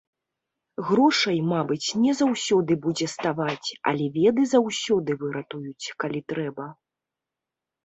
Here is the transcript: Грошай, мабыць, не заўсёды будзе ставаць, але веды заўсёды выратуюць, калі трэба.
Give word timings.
Грошай, 0.87 1.35
мабыць, 1.51 1.93
не 2.05 2.13
заўсёды 2.21 2.77
будзе 2.87 3.07
ставаць, 3.15 3.69
але 3.93 4.09
веды 4.17 4.47
заўсёды 4.55 5.11
выратуюць, 5.27 5.85
калі 6.05 6.19
трэба. 6.35 6.65